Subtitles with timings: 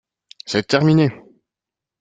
[0.47, 1.09] C’est terminé